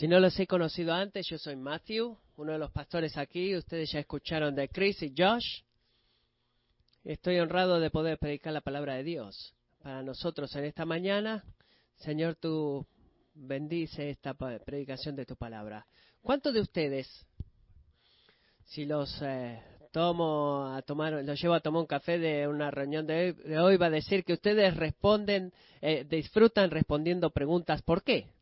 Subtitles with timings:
[0.00, 3.54] Si no los he conocido antes, yo soy Matthew, uno de los pastores aquí.
[3.54, 5.60] Ustedes ya escucharon de Chris y Josh.
[7.04, 11.44] Estoy honrado de poder predicar la palabra de Dios para nosotros en esta mañana.
[11.96, 12.86] Señor, tú
[13.34, 15.86] bendice esta predicación de tu palabra.
[16.22, 17.06] ¿Cuántos de ustedes,
[18.68, 19.62] si los eh,
[19.92, 23.88] tomo a tomar, los llevo a tomar un café de una reunión de hoy, va
[23.88, 28.39] a decir que ustedes responden, eh, disfrutan respondiendo preguntas ¿por qué?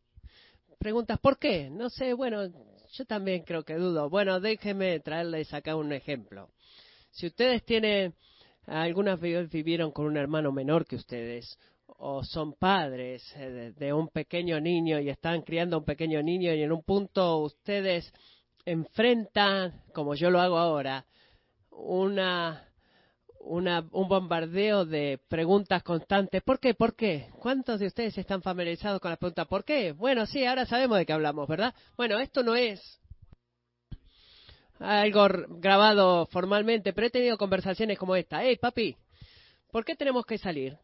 [0.79, 1.69] Preguntas ¿por qué?
[1.69, 2.47] No sé, bueno,
[2.93, 4.09] yo también creo que dudo.
[4.09, 6.49] Bueno, déjenme traerles acá un ejemplo.
[7.11, 8.15] Si ustedes tienen,
[8.65, 14.61] algunas vivieron con un hermano menor que ustedes, o son padres eh, de un pequeño
[14.61, 18.13] niño y están criando a un pequeño niño y en un punto ustedes
[18.63, 21.05] enfrentan, como yo lo hago ahora,
[21.71, 22.68] una,
[23.39, 26.41] una, un bombardeo de preguntas constantes.
[26.43, 26.73] ¿Por qué?
[26.73, 27.29] ¿Por qué?
[27.39, 29.91] ¿Cuántos de ustedes están familiarizados con la pregunta ¿por qué?
[29.91, 31.73] Bueno, sí, ahora sabemos de qué hablamos, ¿verdad?
[31.97, 32.99] Bueno, esto no es
[34.79, 38.43] algo grabado formalmente, pero he tenido conversaciones como esta.
[38.43, 38.95] Hey, papi,
[39.71, 40.77] ¿por qué tenemos que salir?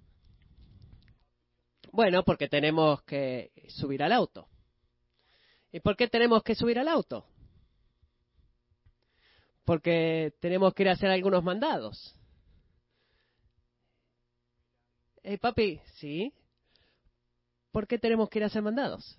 [1.92, 4.48] Bueno, porque tenemos que subir al auto.
[5.72, 7.26] ¿Y por qué tenemos que subir al auto?
[9.66, 12.16] porque tenemos que ir a hacer algunos mandados.
[15.28, 16.32] Hey, papi, ¿sí?
[17.72, 19.18] ¿Por qué tenemos que ir a hacer mandados?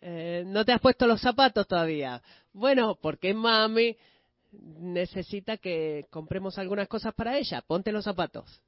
[0.00, 2.22] Eh, no te has puesto los zapatos todavía.
[2.52, 3.96] Bueno, porque mami
[4.52, 7.60] necesita que compremos algunas cosas para ella.
[7.62, 8.62] Ponte los zapatos.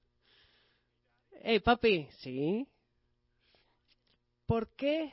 [1.45, 2.67] Hey, papi, ¿sí?
[4.47, 5.13] ¿Por qué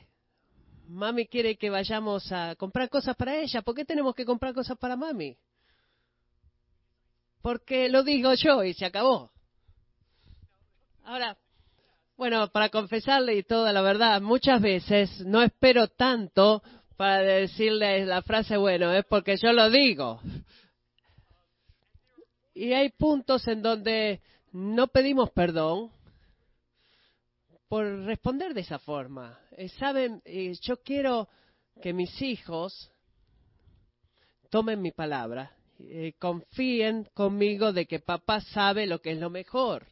[0.88, 3.62] Mami quiere que vayamos a comprar cosas para ella.
[3.62, 5.36] ¿Por qué tenemos que comprar cosas para mami?
[7.40, 9.30] Porque lo digo yo y se acabó.
[11.04, 11.36] Ahora,
[12.16, 16.62] bueno, para confesarle y toda la verdad, muchas veces no espero tanto
[16.96, 20.20] para decirle la frase, bueno, es porque yo lo digo.
[22.52, 24.20] Y hay puntos en donde
[24.52, 25.90] no pedimos perdón,
[27.70, 29.38] por responder de esa forma.
[29.52, 31.28] Eh, Saben, eh, yo quiero
[31.80, 32.90] que mis hijos
[34.50, 39.86] tomen mi palabra, eh, confíen conmigo de que papá sabe lo que es lo mejor.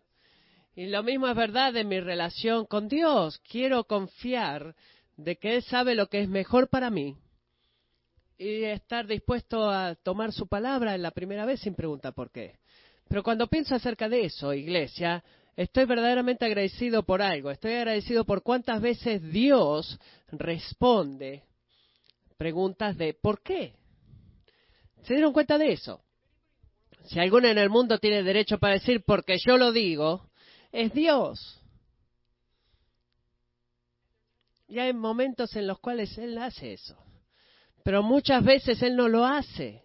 [0.79, 3.41] Y lo mismo es verdad de mi relación con Dios.
[3.51, 4.77] Quiero confiar
[5.17, 7.17] de que Él sabe lo que es mejor para mí
[8.39, 12.61] y estar dispuesto a tomar su palabra en la primera vez sin preguntar por qué.
[13.09, 15.25] Pero cuando pienso acerca de eso, iglesia,
[15.57, 17.51] Estoy verdaderamente agradecido por algo.
[17.51, 19.99] Estoy agradecido por cuántas veces Dios
[20.31, 21.43] responde
[22.37, 23.73] preguntas de ¿por qué?
[25.03, 26.01] ¿Se dieron cuenta de eso?
[27.07, 30.28] Si alguno en el mundo tiene derecho para decir porque yo lo digo,
[30.73, 31.61] es Dios.
[34.67, 36.97] Y hay momentos en los cuales Él hace eso.
[37.83, 39.83] Pero muchas veces Él no lo hace.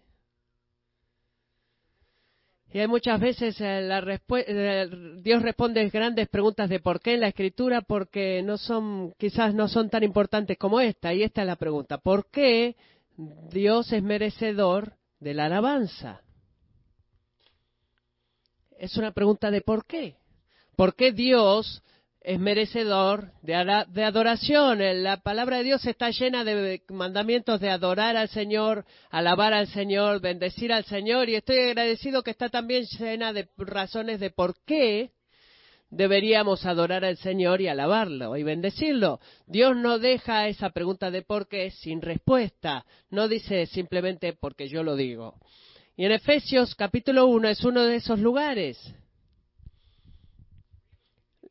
[2.74, 4.90] Y hay muchas veces eh, eh,
[5.22, 9.68] Dios responde grandes preguntas de por qué en la escritura, porque no son, quizás no
[9.68, 11.14] son tan importantes como esta.
[11.14, 12.74] Y esta es la pregunta: ¿por qué
[13.16, 16.22] Dios es merecedor de la alabanza?
[18.76, 20.16] Es una pregunta de por qué.
[20.76, 21.82] ¿Por qué Dios
[22.24, 24.78] es merecedor de, adoración.
[25.02, 30.22] La palabra de Dios está llena de mandamientos de adorar al Señor, alabar al Señor,
[30.22, 35.10] bendecir al Señor y estoy agradecido que está también llena de razones de por qué
[35.90, 39.20] deberíamos adorar al Señor y alabarlo y bendecirlo.
[39.46, 44.82] Dios no deja esa pregunta de por qué sin respuesta, no dice simplemente porque yo
[44.82, 45.34] lo digo.
[45.94, 48.78] Y en Efesios capítulo 1 es uno de esos lugares.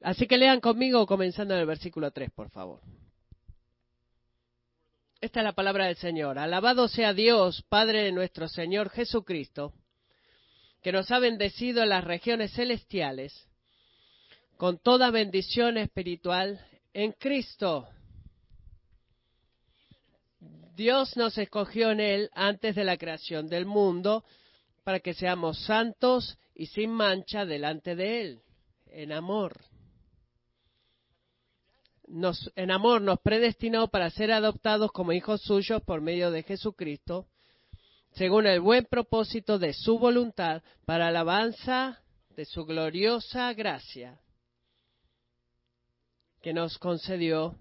[0.03, 2.81] Así que lean conmigo comenzando en el versículo 3, por favor.
[5.21, 6.37] Esta es la palabra del Señor.
[6.37, 9.73] Alabado sea Dios, Padre de nuestro Señor Jesucristo,
[10.81, 13.47] que nos ha bendecido en las regiones celestiales
[14.57, 16.59] con toda bendición espiritual
[16.93, 17.87] en Cristo.
[20.75, 24.25] Dios nos escogió en Él antes de la creación del mundo
[24.83, 28.41] para que seamos santos y sin mancha delante de Él,
[28.87, 29.72] en amor
[32.55, 37.27] en amor nos predestinó para ser adoptados como hijos suyos por medio de Jesucristo,
[38.11, 42.03] según el buen propósito de su voluntad, para alabanza
[42.35, 44.19] de su gloriosa gracia
[46.41, 47.57] que nos concedió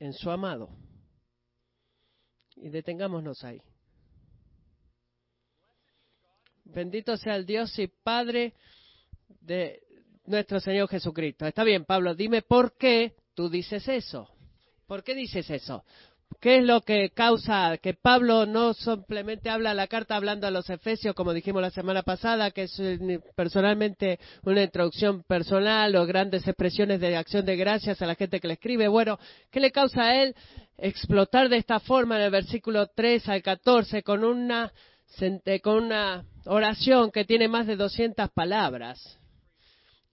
[0.00, 0.70] en su amado.
[2.56, 3.62] Y detengámonos ahí.
[6.64, 8.54] Bendito sea el Dios y Padre
[9.40, 9.91] de
[10.26, 11.46] nuestro Señor Jesucristo.
[11.46, 14.28] Está bien, Pablo, dime por qué tú dices eso.
[14.86, 15.84] ¿Por qué dices eso?
[16.40, 20.68] ¿Qué es lo que causa que Pablo no simplemente habla la carta hablando a los
[20.70, 26.46] efesios, como dijimos la semana pasada, que es eh, personalmente una introducción personal o grandes
[26.46, 28.88] expresiones de acción de gracias a la gente que le escribe?
[28.88, 29.18] Bueno,
[29.50, 30.34] ¿qué le causa a él
[30.78, 34.72] explotar de esta forma en el versículo 3 al 14 con una,
[35.62, 39.18] con una oración que tiene más de 200 palabras?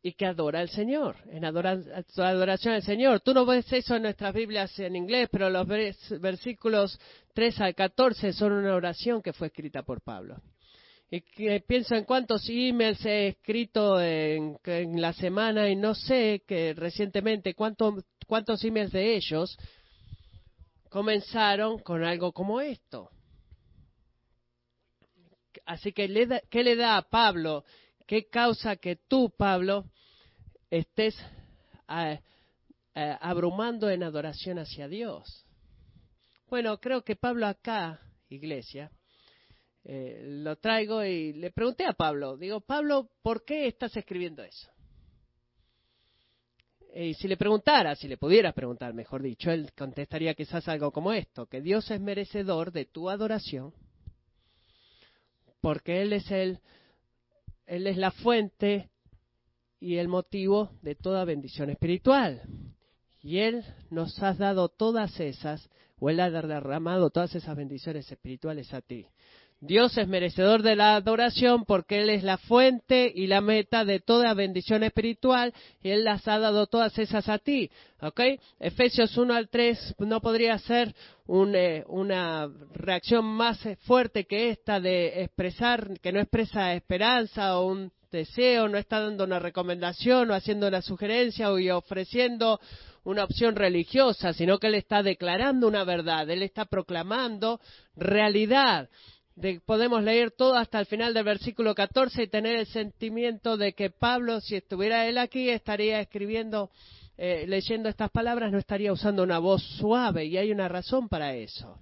[0.02, 3.20] Y que adora al Señor, en adoración al Señor.
[3.20, 6.98] Tú no ves eso en nuestras Biblias en inglés, pero los versículos
[7.34, 10.42] 3 al 14 son una oración que fue escrita por Pablo.
[11.12, 14.58] Y que pienso en cuántos emails he escrito en,
[15.02, 17.98] la semana y no sé que recientemente cuánto,
[18.28, 19.58] cuántos emails de ellos
[20.90, 23.10] comenzaron con algo como esto.
[25.66, 26.08] Así que,
[26.50, 27.66] ¿qué le da a Pablo
[28.10, 29.86] ¿Qué causa que tú, Pablo,
[30.72, 31.16] estés
[31.88, 32.20] eh,
[32.96, 35.46] eh, abrumando en adoración hacia Dios?
[36.48, 38.90] Bueno, creo que Pablo acá, iglesia,
[39.84, 44.72] eh, lo traigo y le pregunté a Pablo, digo, Pablo, ¿por qué estás escribiendo eso?
[46.96, 51.14] Y si le preguntara, si le pudieras preguntar, mejor dicho, él contestaría quizás algo como
[51.14, 53.72] esto, que Dios es merecedor de tu adoración,
[55.62, 56.60] porque Él es el
[57.70, 58.90] él es la fuente
[59.80, 62.42] y el motivo de toda bendición espiritual.
[63.22, 65.70] Y Él nos ha dado todas esas,
[66.00, 69.06] o Él ha derramado todas esas bendiciones espirituales a ti.
[69.62, 74.00] Dios es merecedor de la adoración porque Él es la fuente y la meta de
[74.00, 75.54] toda bendición espiritual
[75.84, 77.70] y Él las ha dado todas esas a ti.
[78.02, 78.22] ¿Ok?
[78.58, 80.96] Efesios 1 al 3 no podría ser
[81.28, 87.92] eh, una reacción más fuerte que esta de expresar, que no expresa esperanza o un
[88.14, 92.62] deseo, no está dando una recomendación o haciendo una sugerencia o ofreciendo
[93.04, 97.60] una opción religiosa, sino que Él está declarando una verdad, Él está proclamando
[97.98, 98.88] realidad
[99.66, 103.90] podemos leer todo hasta el final del versículo 14 y tener el sentimiento de que
[103.90, 106.70] Pablo, si estuviera él aquí, estaría escribiendo,
[107.18, 111.36] eh, leyendo estas palabras, no estaría usando una voz suave y hay una razón para
[111.36, 111.80] eso.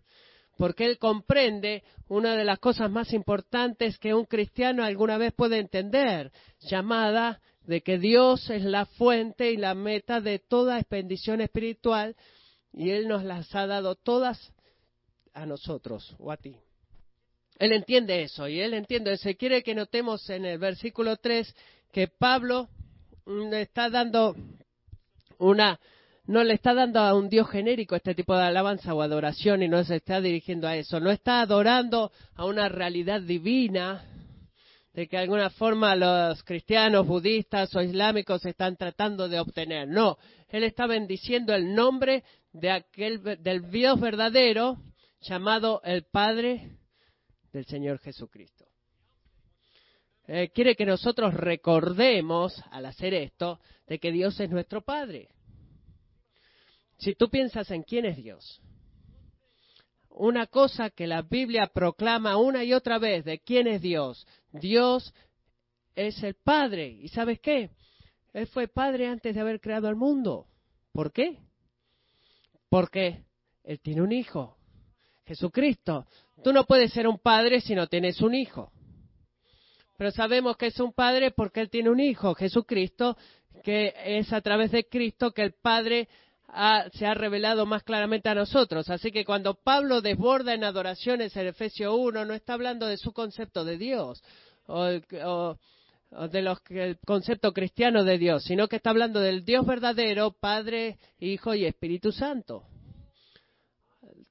[0.57, 5.59] Porque él comprende una de las cosas más importantes que un cristiano alguna vez puede
[5.59, 6.31] entender,
[6.62, 12.15] llamada de que Dios es la fuente y la meta de toda bendición espiritual
[12.74, 14.54] y Él nos las ha dado todas
[15.33, 16.56] a nosotros o a ti.
[17.59, 19.18] Él entiende eso y él entiende.
[19.24, 21.54] Y quiere que notemos en el versículo 3
[21.92, 22.69] que Pablo
[23.25, 24.36] le está dando
[25.39, 25.80] una,
[26.25, 29.68] no le está dando a un Dios genérico este tipo de alabanza o adoración y
[29.68, 31.00] no se está dirigiendo a eso.
[31.00, 34.06] No está adorando a una realidad divina
[34.94, 39.88] de que de alguna forma los cristianos, budistas o islámicos están tratando de obtener.
[39.88, 40.18] No,
[40.50, 44.77] él está bendiciendo el nombre de aquel, del Dios verdadero
[45.21, 46.77] llamado el Padre
[47.57, 48.65] del Señor Jesucristo.
[50.27, 55.30] Eh, quiere que nosotros recordemos, al hacer esto, de que Dios es nuestro Padre.
[57.00, 58.62] Si tú piensas en quién es Dios,
[60.09, 65.13] una cosa que la Biblia proclama una y otra vez de quién es Dios, Dios
[65.95, 66.89] es el Padre.
[66.89, 67.71] ¿Y sabes qué?
[68.33, 70.45] Él fue Padre antes de haber creado el mundo.
[70.92, 71.39] ¿Por qué?
[72.69, 73.23] Porque
[73.64, 74.56] Él tiene un hijo,
[75.28, 76.06] Jesucristo.
[76.44, 78.72] Tú no puedes ser un padre si no tienes un hijo.
[79.98, 83.18] Pero sabemos que es un padre porque Él tiene un hijo, Jesucristo,
[83.64, 86.07] que es a través de Cristo que el Padre
[86.94, 88.90] se ha revelado más claramente a nosotros.
[88.90, 93.12] Así que cuando Pablo desborda en adoraciones en Efesio 1, no está hablando de su
[93.12, 94.24] concepto de Dios
[94.68, 94.88] o,
[95.26, 100.31] o de los, el concepto cristiano de Dios, sino que está hablando del Dios verdadero,
[100.31, 102.64] Padre, Hijo y Espíritu Santo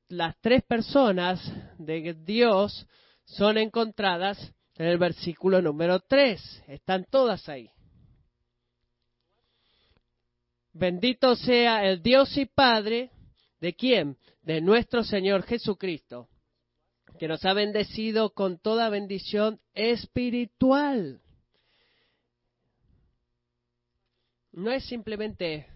[0.09, 1.41] las tres personas
[1.79, 2.87] de Dios
[3.25, 4.39] son encontradas
[4.77, 6.65] en el versículo número 3.
[6.69, 7.71] Están todas ahí.
[10.73, 13.11] Bendito sea el Dios y Padre
[13.61, 14.19] de quién?
[14.43, 16.29] De nuestro Señor Jesucristo,
[17.19, 21.21] que nos ha bendecido con toda bendición espiritual.
[24.53, 25.67] No es simplemente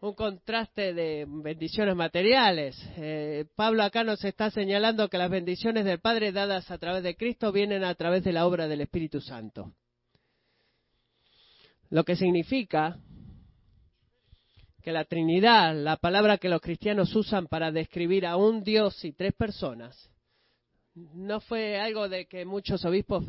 [0.00, 2.76] un contraste de bendiciones materiales.
[2.96, 7.16] Eh, Pablo acá nos está señalando que las bendiciones del Padre dadas a través de
[7.16, 9.72] Cristo vienen a través de la obra del Espíritu Santo.
[11.88, 12.98] Lo que significa
[14.82, 19.12] que la Trinidad, la palabra que los cristianos usan para describir a un Dios y
[19.12, 20.10] tres personas,
[20.94, 23.26] no fue algo de que muchos obispos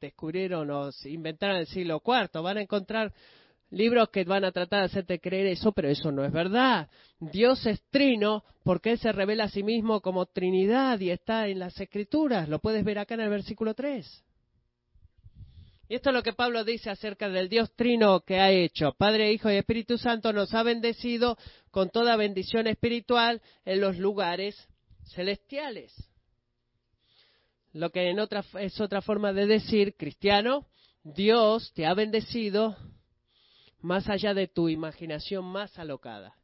[0.00, 2.42] descubrieron o inventaron en el siglo IV.
[2.42, 3.12] Van a encontrar
[3.70, 6.88] libros que van a tratar de hacerte creer eso, pero eso no es verdad.
[7.20, 11.58] Dios es trino porque Él se revela a sí mismo como Trinidad y está en
[11.58, 12.48] las Escrituras.
[12.48, 14.24] Lo puedes ver acá en el versículo 3.
[15.90, 18.92] Y esto es lo que Pablo dice acerca del Dios trino que ha hecho.
[18.98, 21.38] Padre, Hijo y Espíritu Santo nos ha bendecido
[21.70, 24.68] con toda bendición espiritual en los lugares
[25.14, 25.94] celestiales.
[27.72, 30.66] Lo que en otra, es otra forma de decir, cristiano,
[31.04, 32.76] Dios te ha bendecido
[33.80, 36.34] más allá de tu imaginación más alocada.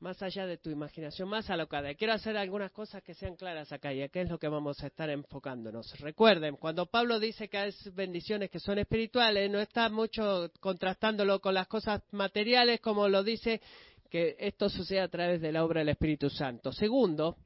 [0.00, 1.94] Más allá de tu imaginación más alocada.
[1.94, 4.88] Quiero hacer algunas cosas que sean claras acá y aquí es lo que vamos a
[4.88, 5.96] estar enfocándonos.
[6.00, 11.54] Recuerden, cuando Pablo dice que hay bendiciones que son espirituales, no está mucho contrastándolo con
[11.54, 13.60] las cosas materiales como lo dice
[14.10, 16.72] que esto sucede a través de la obra del Espíritu Santo.
[16.72, 17.36] Segundo,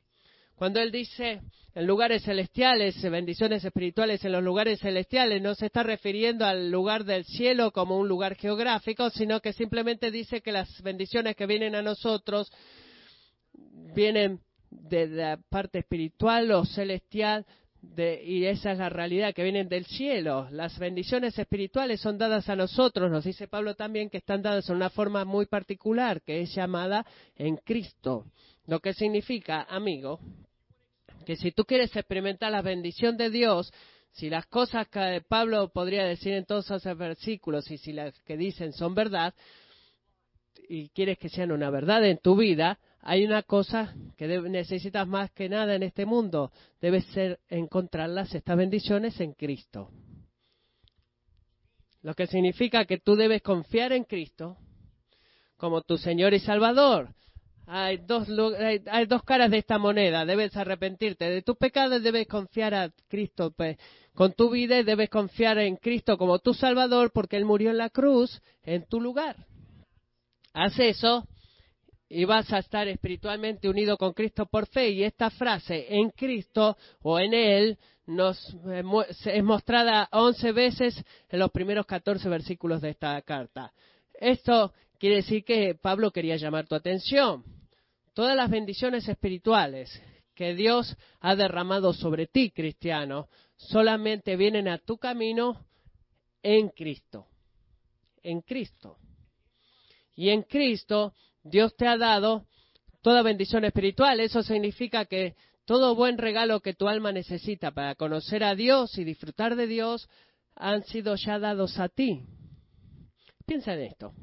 [0.56, 1.42] cuando Él dice
[1.74, 7.04] en lugares celestiales, bendiciones espirituales en los lugares celestiales, no se está refiriendo al lugar
[7.04, 11.74] del cielo como un lugar geográfico, sino que simplemente dice que las bendiciones que vienen
[11.74, 12.50] a nosotros
[13.94, 17.44] vienen de la parte espiritual o celestial
[18.24, 20.48] y esa es la realidad que vienen del cielo.
[20.50, 24.76] Las bendiciones espirituales son dadas a nosotros, nos dice Pablo también que están dadas en
[24.76, 28.24] una forma muy particular, que es llamada en Cristo.
[28.66, 30.20] Lo que significa, amigo,
[31.24, 33.72] que si tú quieres experimentar la bendición de Dios,
[34.12, 38.36] si las cosas que Pablo podría decir en todos esos versículos y si las que
[38.36, 39.34] dicen son verdad,
[40.68, 45.30] y quieres que sean una verdad en tu vida, hay una cosa que necesitas más
[45.30, 46.50] que nada en este mundo.
[46.80, 49.90] Debes ser encontrarlas, estas bendiciones, en Cristo.
[52.02, 54.56] Lo que significa que tú debes confiar en Cristo
[55.56, 57.14] como tu Señor y Salvador.
[57.66, 58.28] Hay dos,
[58.86, 60.24] hay, dos caras de esta moneda.
[60.24, 63.76] Debes arrepentirte de tus pecados, debes confiar a Cristo pues,
[64.16, 67.90] con tu vida debes confiar en Cristo como tu Salvador porque Él murió en la
[67.90, 69.36] cruz en tu lugar.
[70.54, 71.28] Haz eso
[72.08, 74.88] y vas a estar espiritualmente unido con Cristo por fe.
[74.88, 78.38] Y esta frase, en Cristo o en Él, nos
[78.70, 78.82] eh,
[79.26, 83.70] es mostrada once veces en los primeros catorce versículos de esta carta.
[84.14, 87.44] Esto quiere decir que Pablo quería llamar tu atención
[88.16, 90.02] todas las bendiciones espirituales
[90.34, 95.66] que Dios ha derramado sobre ti, cristiano, solamente vienen a tu camino
[96.42, 97.26] en Cristo.
[98.22, 98.96] En Cristo.
[100.14, 102.46] Y en Cristo Dios te ha dado
[103.02, 104.18] toda bendición espiritual.
[104.20, 105.34] Eso significa que
[105.66, 110.08] todo buen regalo que tu alma necesita para conocer a Dios y disfrutar de Dios
[110.54, 112.22] han sido ya dados a ti.
[113.44, 114.14] Piensa en esto.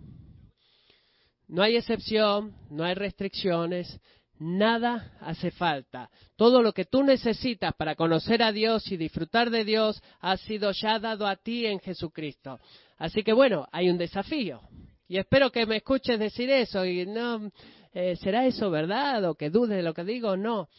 [1.54, 4.02] No hay excepción, no hay restricciones,
[4.40, 6.10] nada hace falta.
[6.36, 10.72] Todo lo que tú necesitas para conocer a Dios y disfrutar de Dios ha sido
[10.72, 12.60] ya dado a ti en Jesucristo.
[12.98, 14.62] Así que bueno, hay un desafío.
[15.08, 17.52] Y espero que me escuches decir eso y no,
[17.94, 19.24] eh, ¿será eso verdad?
[19.30, 20.70] O que dudes de lo que digo, no.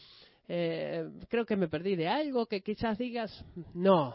[0.48, 4.12] Eh, creo que me perdí de algo que quizás digas, no.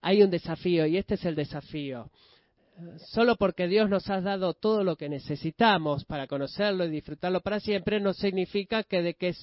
[0.00, 2.10] Hay un desafío y este es el desafío
[3.12, 7.60] solo porque Dios nos ha dado todo lo que necesitamos para conocerlo y disfrutarlo para
[7.60, 9.34] siempre, no significa que de que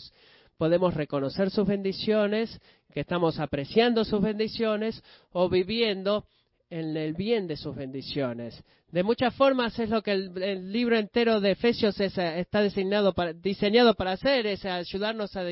[0.57, 2.59] podemos reconocer sus bendiciones,
[2.93, 6.25] que estamos apreciando sus bendiciones o viviendo
[6.69, 8.63] en el bien de sus bendiciones.
[8.91, 13.93] De muchas formas es lo que el, libro entero de Efesios está diseñado para, diseñado
[13.95, 15.43] para hacer, es ayudarnos a,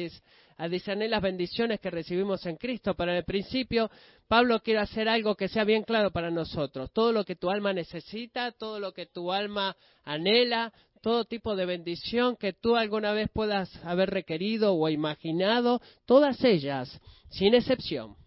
[0.59, 2.93] a discernir las bendiciones que recibimos en Cristo.
[2.93, 3.89] Pero en el principio,
[4.27, 6.91] Pablo quiere hacer algo que sea bien claro para nosotros.
[6.91, 11.65] Todo lo que tu alma necesita, todo lo que tu alma anhela, todo tipo de
[11.65, 16.99] bendición que tú alguna vez puedas haber requerido o imaginado, todas ellas,
[17.29, 18.17] sin excepción.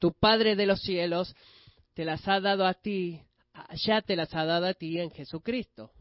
[0.00, 1.34] Tu Padre de los cielos
[1.94, 3.22] te las ha dado a ti,
[3.86, 5.92] ya te las ha dado a ti en Jesucristo.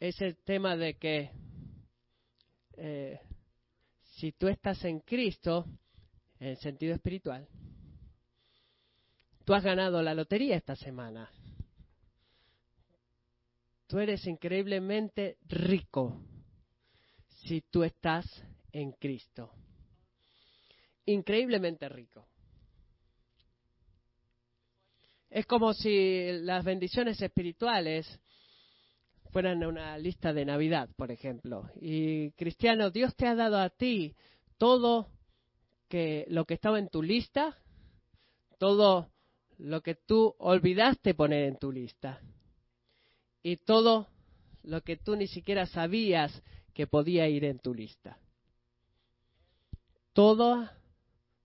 [0.00, 1.30] Es el tema de que
[2.84, 3.20] eh,
[4.16, 5.66] si tú estás en Cristo,
[6.40, 7.46] en sentido espiritual,
[9.44, 11.30] tú has ganado la lotería esta semana.
[13.86, 16.24] Tú eres increíblemente rico
[17.44, 18.26] si tú estás
[18.72, 19.52] en Cristo.
[21.06, 22.26] Increíblemente rico.
[25.30, 28.18] Es como si las bendiciones espirituales
[29.32, 31.68] fueran una lista de Navidad, por ejemplo.
[31.80, 34.14] Y cristiano, Dios te ha dado a ti
[34.58, 35.08] todo
[35.88, 37.58] que lo que estaba en tu lista,
[38.58, 39.10] todo
[39.58, 42.20] lo que tú olvidaste poner en tu lista
[43.42, 44.08] y todo
[44.62, 46.42] lo que tú ni siquiera sabías
[46.74, 48.18] que podía ir en tu lista.
[50.12, 50.78] Toda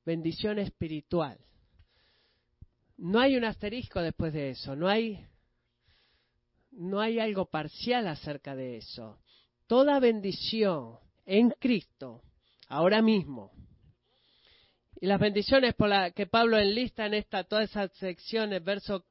[0.05, 1.39] bendición espiritual
[2.97, 5.25] no hay un asterisco después de eso, no hay,
[6.77, 9.19] no hay algo parcial acerca de eso.
[9.67, 12.21] Toda bendición en Cristo,
[12.69, 13.51] ahora mismo,
[14.99, 19.03] y las bendiciones por la que Pablo enlista en esta, todas esas secciones, versos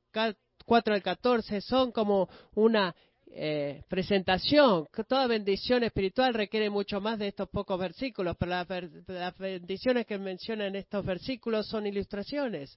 [0.64, 2.94] 4 al 14, son como una
[3.28, 4.88] eh, presentación.
[5.06, 8.66] Toda bendición espiritual requiere mucho más de estos pocos versículos, pero las,
[9.06, 12.76] las bendiciones que mencionan estos versículos son ilustraciones,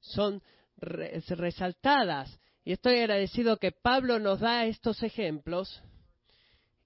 [0.00, 0.42] son
[0.78, 2.38] resaltadas.
[2.68, 5.82] Y estoy agradecido que Pablo nos da estos ejemplos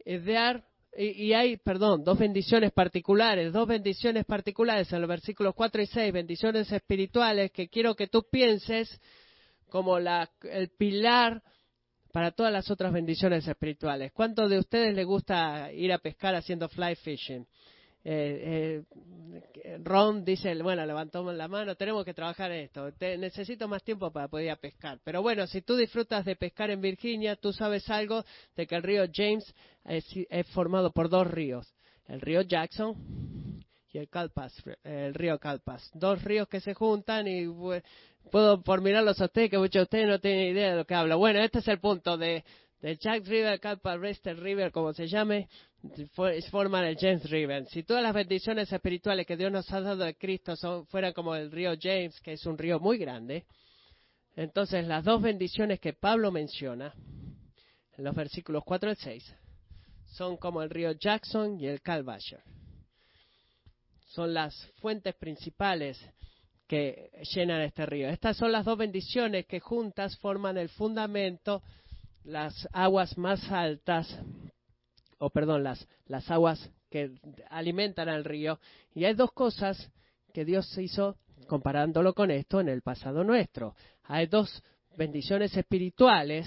[0.05, 0.65] de dar
[0.97, 6.13] y, hay, perdón, dos bendiciones particulares, dos bendiciones particulares en los versículos 4 y 6,
[6.13, 9.01] bendiciones espirituales que quiero que tú pienses
[9.71, 11.43] como la, el pilar
[12.13, 14.13] para todas las otras bendiciones espirituales.
[14.13, 17.45] ¿Cuántos de ustedes les gusta ir a pescar haciendo fly fishing?
[18.05, 18.83] Eh,
[19.65, 24.29] eh, Ron dice, bueno, levantó la mano, tenemos que trabajar esto, necesito más tiempo para
[24.29, 24.99] poder ir a pescar.
[25.05, 28.25] Pero bueno, si tú disfrutas de pescar en Virginia, tú sabes algo
[28.57, 29.55] de que el río James
[29.85, 30.05] es,
[30.49, 31.73] formado por dos ríos,
[32.07, 32.97] el río Jackson
[33.93, 35.89] y el Calpas, el río Calpas.
[35.95, 37.47] Dos ríos que se juntan y
[38.31, 40.95] puedo por mirarlos a ustedes que muchos de ustedes no tienen idea de lo que
[40.95, 41.19] hablo.
[41.19, 42.45] Bueno, este es el punto de,
[42.83, 45.49] de Jack River, Calpas Rester River, como se llame,
[46.51, 47.67] forman el James River.
[47.69, 51.35] Si todas las bendiciones espirituales que Dios nos ha dado de Cristo son, fueran como
[51.37, 53.47] el río James, que es un río muy grande,
[54.35, 56.93] entonces las dos bendiciones que Pablo menciona
[57.97, 59.37] en los versículos 4 al 6
[60.07, 62.43] son como el río Jackson y el Calvasher.
[64.09, 65.99] Son las fuentes principales
[66.67, 68.09] que llenan este río.
[68.09, 71.63] Estas son las dos bendiciones que juntas forman el fundamento,
[72.25, 74.19] las aguas más altas
[75.19, 77.13] o perdón, las, las aguas que
[77.49, 78.59] alimentan al río.
[78.93, 79.91] Y hay dos cosas
[80.35, 83.77] que Dios hizo comparándolo con esto en el pasado nuestro.
[84.03, 84.63] Hay dos
[84.97, 86.47] bendiciones espirituales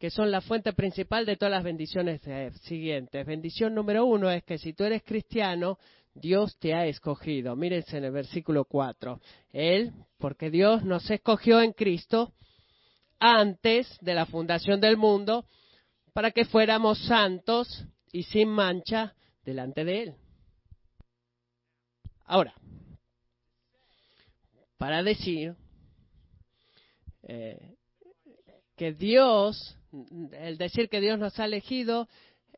[0.00, 2.20] que son la fuente principal de todas las bendiciones
[2.62, 3.24] siguientes.
[3.24, 5.78] Bendición número uno es que si tú eres cristiano,
[6.14, 7.54] Dios te ha escogido.
[7.54, 9.20] Mírense en el versículo 4.
[9.52, 12.32] Él, porque Dios nos escogió en Cristo
[13.18, 15.46] antes de la fundación del mundo
[16.12, 20.14] para que fuéramos santos y sin mancha delante de Él.
[22.24, 22.54] Ahora,
[24.76, 25.54] para decir
[27.22, 27.76] eh,
[28.76, 29.76] que Dios,
[30.32, 32.08] el decir que Dios nos ha elegido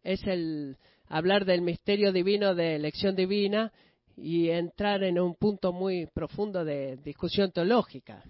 [0.03, 3.73] es el hablar del misterio divino de elección divina
[4.17, 8.23] y entrar en un punto muy profundo de discusión teológica.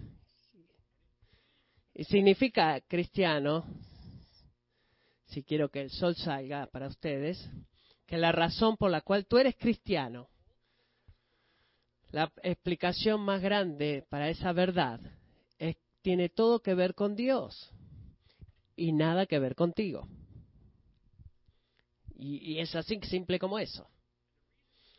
[2.01, 3.63] Y significa cristiano
[5.25, 7.47] si quiero que el sol salga para ustedes,
[8.07, 10.27] que la razón por la cual tú eres cristiano,
[12.09, 14.99] la explicación más grande para esa verdad
[15.59, 17.71] es, tiene todo que ver con Dios
[18.75, 20.07] y nada que ver contigo.
[22.15, 23.87] Y, y es así simple como eso.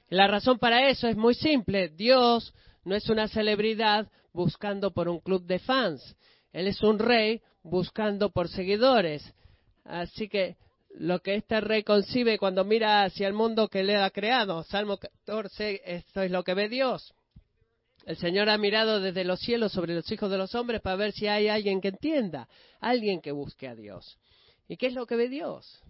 [0.08, 1.88] La razón para eso es muy simple.
[1.88, 6.16] Dios no es una celebridad buscando por un club de fans.
[6.52, 9.34] Él es un rey buscando por seguidores.
[9.84, 10.56] Así que
[10.94, 14.98] lo que este rey concibe cuando mira hacia el mundo que le ha creado, Salmo
[14.98, 17.14] 14, esto es lo que ve Dios.
[18.04, 21.12] El Señor ha mirado desde los cielos sobre los hijos de los hombres para ver
[21.12, 22.48] si hay alguien que entienda,
[22.80, 24.18] alguien que busque a Dios.
[24.68, 25.82] ¿Y qué es lo que ve Dios?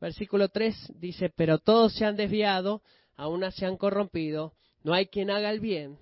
[0.00, 2.82] Versículo 3 dice, pero todos se han desviado,
[3.16, 5.98] aún se han corrompido, no hay quien haga el bien,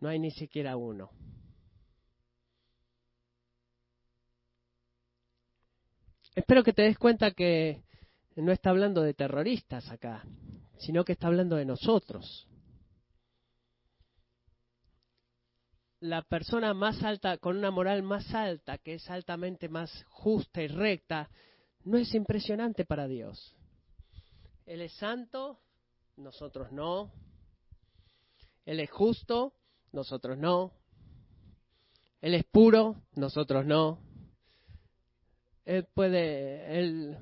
[0.00, 1.10] no hay ni siquiera uno.
[6.34, 7.84] Espero que te des cuenta que
[8.36, 10.24] no está hablando de terroristas acá,
[10.78, 12.48] sino que está hablando de nosotros.
[16.00, 20.66] La persona más alta, con una moral más alta, que es altamente más justa y
[20.66, 21.30] recta,
[21.84, 23.54] no es impresionante para Dios.
[24.66, 25.60] Él es santo,
[26.16, 27.12] nosotros no.
[28.66, 29.54] Él es justo,
[29.92, 30.72] nosotros no.
[32.20, 34.00] Él es puro, nosotros no
[35.64, 37.18] él puede, él,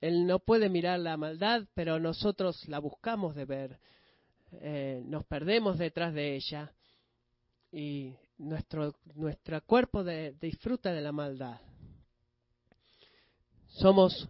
[0.00, 3.78] él no puede mirar la maldad, pero nosotros la buscamos de ver.
[4.52, 6.72] Eh, nos perdemos detrás de ella
[7.72, 11.60] y nuestro, nuestro cuerpo disfruta de la maldad.
[13.68, 14.28] Somos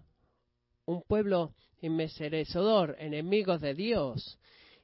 [0.84, 4.38] un pueblo inmerecedor, enemigos de Dios.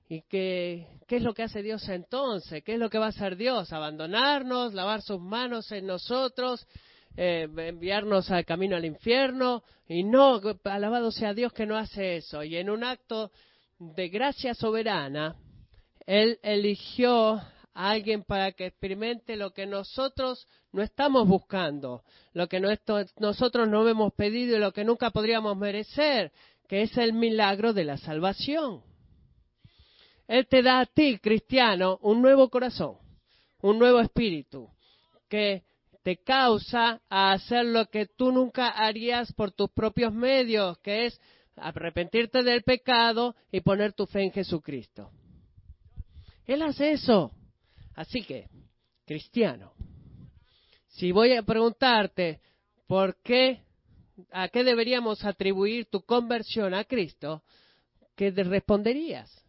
[0.08, 2.62] ¿Y qué, qué es lo que hace Dios entonces?
[2.62, 3.72] ¿Qué es lo que va a hacer Dios?
[3.72, 4.72] ¿Abandonarnos?
[4.72, 6.66] ¿Lavar sus manos en nosotros?
[7.16, 9.62] Eh, enviarnos al camino al infierno.
[9.88, 12.42] Y no, alabado sea Dios que no hace eso.
[12.42, 13.30] Y en un acto
[13.78, 15.36] de gracia soberana,
[16.06, 17.40] Él eligió
[17.72, 22.02] alguien para que experimente lo que nosotros no estamos buscando,
[22.32, 22.60] lo que
[23.18, 26.32] nosotros no hemos pedido y lo que nunca podríamos merecer,
[26.68, 28.82] que es el milagro de la salvación.
[30.26, 32.96] Él te da a ti, cristiano, un nuevo corazón,
[33.60, 34.68] un nuevo espíritu,
[35.28, 35.62] que
[36.06, 41.20] te causa a hacer lo que tú nunca harías por tus propios medios, que es
[41.56, 45.10] arrepentirte del pecado y poner tu fe en Jesucristo.
[46.44, 47.32] Él hace eso.
[47.96, 48.46] Así que,
[49.04, 49.72] cristiano,
[50.90, 52.40] si voy a preguntarte
[52.86, 53.62] por qué,
[54.30, 57.42] a qué deberíamos atribuir tu conversión a Cristo,
[58.14, 59.44] ¿qué responderías?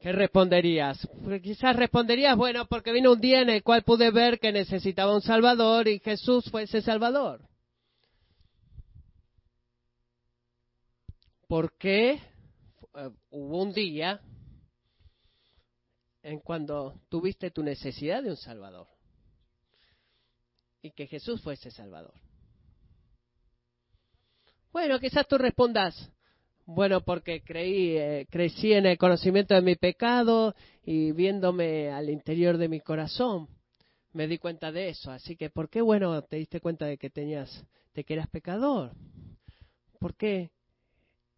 [0.00, 1.06] ¿Qué responderías?
[1.22, 5.14] Pues quizás responderías, bueno, porque vino un día en el cual pude ver que necesitaba
[5.14, 7.42] un Salvador y Jesús fue ese Salvador.
[11.46, 14.20] ¿Por qué eh, hubo un día
[16.22, 18.86] en cuando tuviste tu necesidad de un Salvador
[20.82, 22.14] y que Jesús fuese Salvador.
[24.72, 26.10] Bueno, quizás tú respondas,
[26.66, 32.58] bueno, porque creí, eh, crecí en el conocimiento de mi pecado y viéndome al interior
[32.58, 33.48] de mi corazón,
[34.12, 35.10] me di cuenta de eso.
[35.10, 38.92] Así que, ¿por qué, bueno, te diste cuenta de que tenías, de que eras pecador?
[39.98, 40.50] ¿Por qué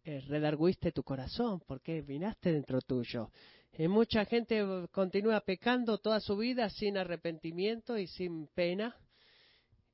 [0.03, 1.61] eh, redarguiste tu corazón?
[1.61, 3.29] ¿Por qué vinaste dentro tuyo?
[3.77, 8.95] Y mucha gente continúa pecando toda su vida sin arrepentimiento y sin pena.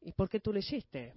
[0.01, 1.13] ¿Y por qué tú lo hiciste?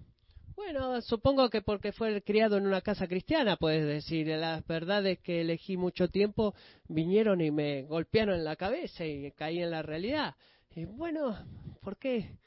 [0.65, 4.29] Bueno, supongo que porque fue criado en una casa cristiana, puedes decir.
[4.29, 6.55] Las verdades que elegí mucho tiempo
[6.87, 10.37] vinieron y me golpearon en la cabeza y caí en la realidad.
[10.77, 11.37] Y bueno,
[11.81, 12.39] ¿por qué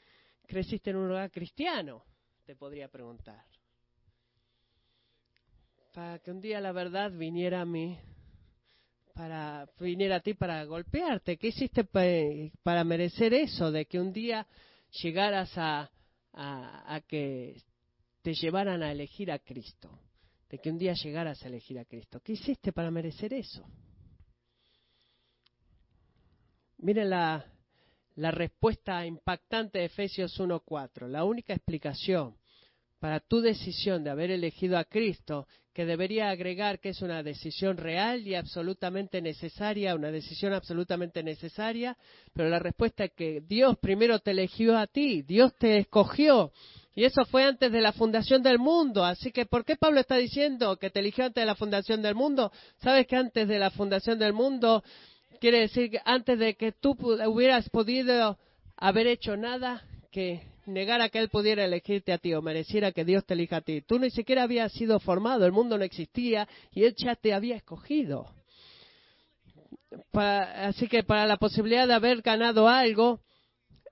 [0.46, 2.04] creciste en un lugar cristiano?
[2.46, 3.44] Te podría preguntar.
[5.92, 7.98] Para que un día la verdad viniera a mí
[9.14, 11.36] para venir a ti para golpearte?
[11.36, 13.70] ¿Qué hiciste para merecer eso?
[13.70, 14.46] De que un día
[15.02, 15.90] llegaras a,
[16.36, 17.56] a, que
[18.26, 19.88] te llevaran a elegir a Cristo.
[20.50, 22.18] De que un día llegaras a elegir a Cristo.
[22.24, 23.64] ¿Qué hiciste para merecer eso?
[26.78, 27.46] Miren la,
[28.16, 31.06] la respuesta impactante de Efesios 1.4.
[31.06, 32.36] La única explicación
[32.98, 37.76] para tu decisión de haber elegido a Cristo que debería agregar que es una decisión
[37.76, 41.96] real y absolutamente necesaria, una decisión absolutamente necesaria,
[42.32, 46.50] pero la respuesta es que Dios primero te eligió a ti, Dios te escogió.
[46.96, 49.04] Y eso fue antes de la fundación del mundo.
[49.04, 52.14] Así que, ¿por qué Pablo está diciendo que te eligió antes de la fundación del
[52.14, 52.50] mundo?
[52.78, 54.82] ¿Sabes que antes de la fundación del mundo
[55.38, 58.38] quiere decir que antes de que tú hubieras podido
[58.78, 63.26] haber hecho nada, que negara que Él pudiera elegirte a ti o mereciera que Dios
[63.26, 63.82] te elija a ti.
[63.82, 67.56] Tú ni siquiera habías sido formado, el mundo no existía y Él ya te había
[67.56, 68.26] escogido.
[70.14, 73.20] así que para la posibilidad de haber ganado algo,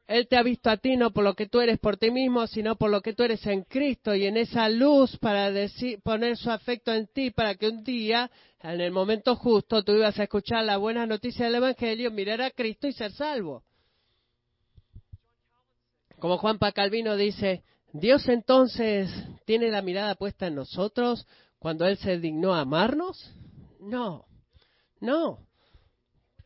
[0.06, 2.46] Él te ha visto a ti no por lo que tú eres por ti mismo,
[2.46, 5.50] sino por lo que tú eres en Cristo y en esa luz para
[6.02, 8.30] poner su afecto en ti para que un día,
[8.62, 12.50] en el momento justo, tú ibas a escuchar la buena noticia del Evangelio, mirar a
[12.50, 13.62] Cristo y ser salvo.
[16.18, 19.10] Como Juan Calvino dice, Dios entonces
[19.46, 21.26] tiene la mirada puesta en nosotros
[21.58, 23.32] cuando Él se dignó a amarnos?
[23.80, 24.26] No,
[25.00, 25.38] no.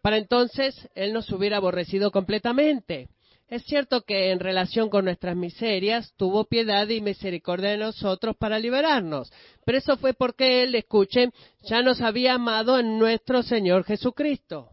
[0.00, 3.08] Para entonces Él nos hubiera aborrecido completamente.
[3.48, 8.58] Es cierto que en relación con nuestras miserias tuvo piedad y misericordia de nosotros para
[8.58, 9.32] liberarnos,
[9.64, 11.32] pero eso fue porque Él, escuchen,
[11.62, 14.70] ya nos había amado en nuestro Señor Jesucristo.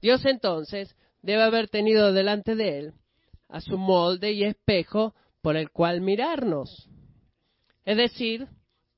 [0.00, 2.94] Dios entonces debe haber tenido delante de Él
[3.48, 6.88] a su molde y espejo por el cual mirarnos.
[7.84, 8.46] Es decir,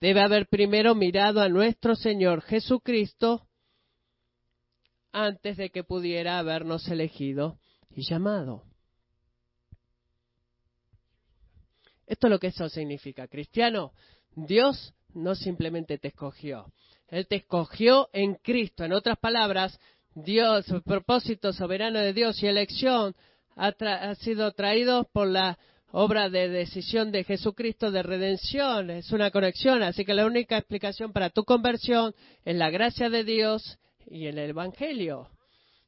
[0.03, 3.49] debe haber primero mirado a nuestro Señor Jesucristo
[5.13, 7.59] antes de que pudiera habernos elegido
[8.03, 8.65] llamado.
[12.07, 13.29] Esto es lo que eso significa.
[13.29, 13.93] Cristiano,
[14.35, 16.73] Dios no simplemente te escogió,
[17.09, 18.85] Él te escogió en Cristo.
[18.85, 19.79] En otras palabras,
[20.15, 23.15] Dios, el propósito soberano de Dios y elección
[23.57, 25.59] ha, sido traído por la
[25.93, 28.91] obra de decisión de Jesucristo de redención.
[28.91, 33.25] Es una conexión, así que la única explicación para tu conversión es la gracia de
[33.25, 35.29] Dios y el Evangelio.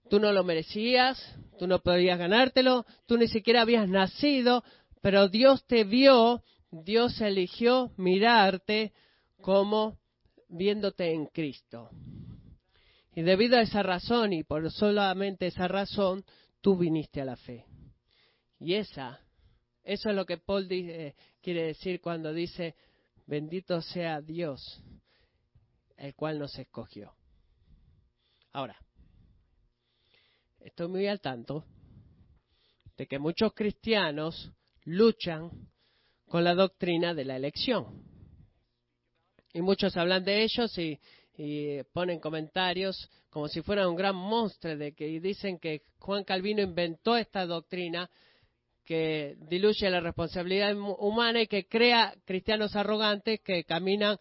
[0.08, 1.18] Tú no lo merecías,
[1.58, 4.62] tú no podías ganártelo, tú ni siquiera habías nacido,
[5.02, 8.92] pero Dios te vio, Dios eligió mirarte
[9.40, 9.98] como
[10.48, 11.90] viéndote en Cristo.
[13.14, 16.24] Y debido a esa razón y por solamente esa razón,
[16.60, 17.64] tú viniste a la fe.
[18.58, 19.20] Y esa,
[19.82, 22.74] eso es lo que Paul dice, quiere decir cuando dice,
[23.26, 24.82] bendito sea Dios,
[25.96, 27.14] el cual nos escogió.
[28.52, 28.78] Ahora,
[30.66, 31.64] estoy muy al tanto
[32.96, 34.50] de que muchos cristianos
[34.84, 35.50] luchan
[36.26, 38.02] con la doctrina de la elección.
[39.52, 40.98] Y muchos hablan de ellos y,
[41.92, 46.62] ponen comentarios como si fuera un gran monstruo de que y dicen que Juan Calvino
[46.62, 48.08] inventó esta doctrina
[48.86, 54.16] que diluye la responsabilidad humana y que crea cristianos arrogantes que caminan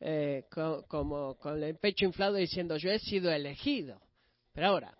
[0.00, 0.44] eh,
[0.86, 3.98] como con el pecho inflado diciendo yo he sido elegido.
[4.52, 4.99] Pero ahora,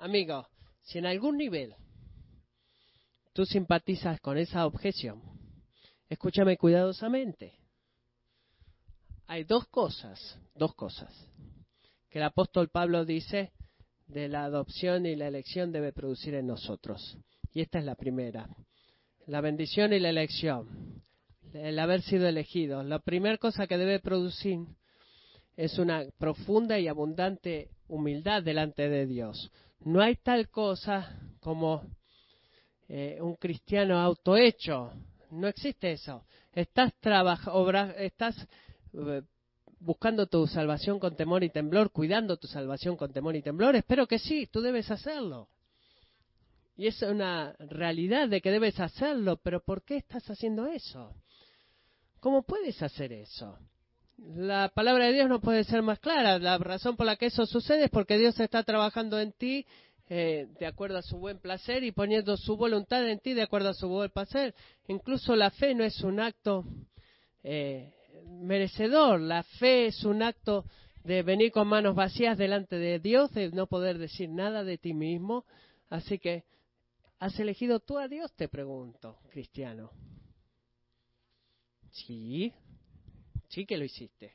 [0.00, 0.46] amigo,
[0.82, 1.74] si en algún nivel
[3.32, 5.22] tú simpatizas con esa objeción,
[6.08, 7.54] escúchame cuidadosamente.
[9.26, 11.12] Hay dos cosas, dos cosas,
[12.08, 13.52] que el apóstol Pablo dice
[14.06, 17.18] de la adopción y la elección debe producir en nosotros.
[17.52, 18.48] Y esta es la primera.
[19.26, 21.02] La bendición y la elección.
[21.52, 22.82] El haber sido elegido.
[22.82, 24.60] La primera cosa que debe producir
[25.56, 29.50] es una profunda y abundante humildad delante de Dios.
[29.80, 31.82] No hay tal cosa como
[32.88, 34.92] eh, un cristiano autohecho.
[35.30, 36.24] No existe eso.
[36.52, 36.92] Estás,
[37.98, 38.48] estás
[38.94, 39.22] eh,
[39.80, 43.76] buscando tu salvación con temor y temblor, cuidando tu salvación con temor y temblor.
[43.76, 45.48] Espero que sí, tú debes hacerlo.
[46.76, 51.14] Y es una realidad de que debes hacerlo, pero ¿por qué estás haciendo eso?
[52.20, 53.58] ¿Cómo puedes hacer eso?
[54.18, 56.38] La palabra de Dios no puede ser más clara.
[56.38, 59.64] La razón por la que eso sucede es porque Dios está trabajando en ti
[60.08, 63.70] eh, de acuerdo a su buen placer y poniendo su voluntad en ti de acuerdo
[63.70, 64.54] a su buen placer.
[64.88, 66.64] Incluso la fe no es un acto
[67.44, 67.92] eh,
[68.26, 69.20] merecedor.
[69.20, 70.64] La fe es un acto
[71.04, 74.94] de venir con manos vacías delante de Dios, de no poder decir nada de ti
[74.94, 75.44] mismo.
[75.88, 76.44] Así que
[77.20, 78.32] ¿Has elegido tú a Dios?
[78.34, 79.90] Te pregunto, cristiano.
[81.90, 82.52] Sí,
[83.48, 84.32] sí que lo hiciste.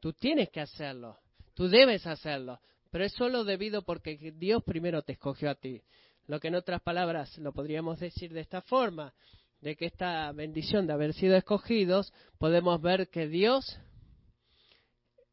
[0.00, 1.18] Tú tienes que hacerlo,
[1.54, 5.82] tú debes hacerlo, pero es solo debido porque Dios primero te escogió a ti.
[6.26, 9.14] Lo que en otras palabras lo podríamos decir de esta forma,
[9.60, 13.78] de que esta bendición de haber sido escogidos, podemos ver que Dios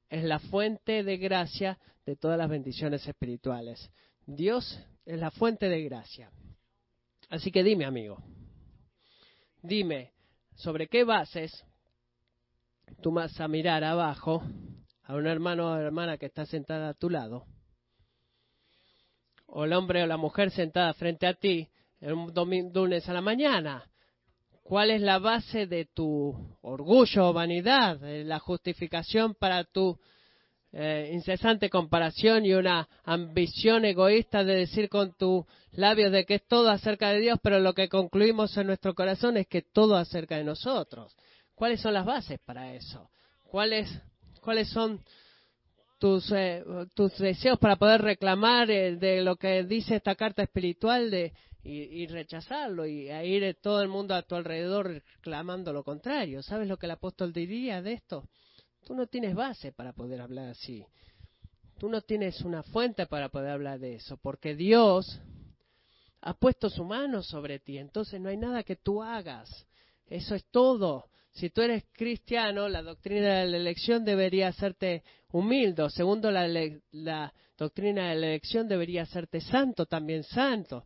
[0.10, 3.92] es la fuente de gracia de todas las bendiciones espirituales.
[4.26, 6.32] Dios es la fuente de gracia.
[7.30, 8.24] Así que dime, amigo,
[9.62, 10.12] dime,
[10.56, 11.66] ¿sobre qué bases
[13.02, 14.44] tú vas a mirar abajo
[15.04, 17.46] a un hermano o hermana que está sentada a tu lado?
[19.48, 21.70] O el hombre o la mujer sentada frente a ti
[22.02, 23.90] en un lunes a la mañana.
[24.64, 28.00] ¿Cuál es la base de tu orgullo o vanidad?
[28.02, 30.00] La justificación para tu
[30.72, 36.48] eh, incesante comparación y una ambición egoísta de decir con tus labios de que es
[36.48, 40.38] todo acerca de Dios, pero lo que concluimos en nuestro corazón es que todo acerca
[40.38, 41.16] de nosotros.
[41.56, 43.10] ¿Cuáles son las bases para eso?
[43.44, 43.90] ¿Cuáles,
[44.42, 45.04] cuáles son
[46.00, 46.64] tus, eh,
[46.94, 52.08] tus deseos para poder reclamar eh, de lo que dice esta carta espiritual de, y,
[52.08, 56.44] rechazarlo y ir todo el mundo a tu alrededor reclamando lo contrario?
[56.44, 58.28] ¿Sabes lo que el apóstol diría de esto?
[58.86, 60.86] Tú no tienes base para poder hablar así.
[61.80, 65.22] Tú no tienes una fuente para poder hablar de eso, porque Dios
[66.22, 69.66] ha puesto su mano sobre ti, entonces no hay nada que tú hagas.
[70.08, 71.10] Eso es todo.
[71.34, 75.90] Si tú eres cristiano, la doctrina de la elección debería hacerte humilde.
[75.90, 80.86] Segundo, la, doctrina de la elección debería hacerte santo, también santo.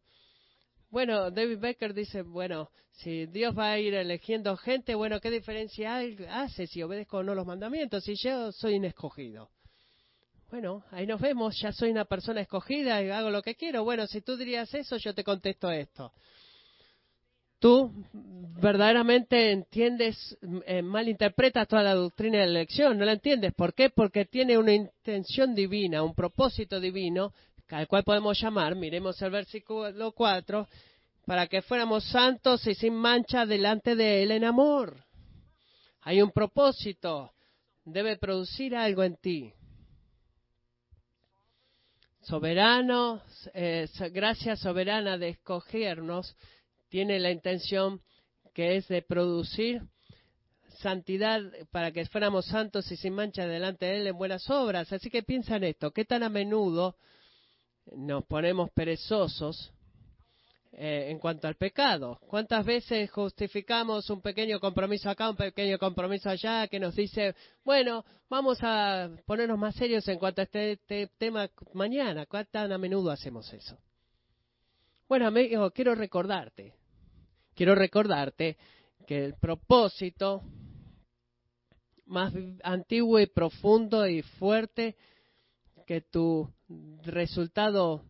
[0.89, 5.97] Bueno, David Becker dice, bueno, si Dios va a ir eligiendo gente, bueno, ¿qué diferencia
[6.29, 8.05] hace si obedezco o no los mandamientos?
[8.05, 9.49] Si yo soy un escogido.
[10.49, 13.83] Bueno, ahí nos vemos, ya soy una persona escogida y hago lo que quiero.
[13.83, 16.13] Bueno, si tú dirías eso, yo te contesto esto.
[17.59, 17.91] Tú
[18.61, 23.53] verdaderamente entiendes, eh, malinterpretas toda la doctrina de la elección, no la entiendes.
[23.53, 23.89] ¿Por qué?
[23.89, 27.33] Porque tiene una intención divina, un propósito divino
[27.69, 30.67] al cual podemos llamar, miremos el versículo 4,
[31.25, 35.03] para que fuéramos santos y sin mancha delante de Él en amor.
[36.01, 37.33] Hay un propósito,
[37.83, 39.53] debe producir algo en ti.
[42.21, 43.21] Soberano,
[43.53, 46.35] eh, gracia soberana de escogernos,
[46.89, 48.01] tiene la intención
[48.53, 49.81] que es de producir
[50.79, 54.91] santidad para que fuéramos santos y sin mancha delante de Él en buenas obras.
[54.93, 56.95] Así que piensa en esto, ¿qué tan a menudo
[57.95, 59.71] nos ponemos perezosos
[60.73, 62.19] eh, en cuanto al pecado.
[62.27, 68.05] ¿Cuántas veces justificamos un pequeño compromiso acá, un pequeño compromiso allá, que nos dice, bueno,
[68.29, 72.27] vamos a ponernos más serios en cuanto a este, este tema mañana?
[72.27, 73.75] ¿Cuán tan a menudo hacemos eso?
[75.07, 76.73] Bueno, amigo, quiero recordarte,
[77.55, 78.57] quiero recordarte
[79.07, 80.43] que el propósito
[82.07, 84.97] más antiguo y profundo y fuerte
[85.85, 86.53] que tu
[87.03, 88.03] resultado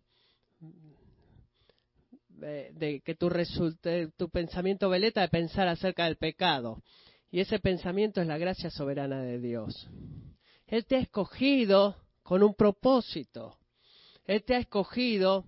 [2.42, 6.82] eh, de que tu, resulte, tu pensamiento veleta de pensar acerca del pecado.
[7.30, 9.88] Y ese pensamiento es la gracia soberana de Dios.
[10.66, 13.56] Él te ha escogido con un propósito.
[14.26, 15.46] Él te ha escogido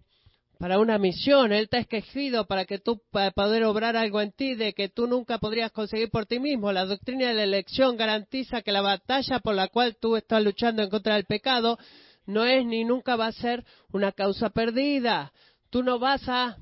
[0.60, 1.54] para una misión.
[1.54, 4.89] Él te ha escogido para que tú para poder obrar algo en ti de que
[4.89, 6.72] tú nunca podrías conseguir por ti mismo.
[6.72, 10.84] La doctrina de la elección garantiza que la batalla por la cual tú estás luchando
[10.84, 11.80] en contra del pecado
[12.26, 15.32] no es ni nunca va a ser una causa perdida.
[15.69, 16.58] Tú no vas a,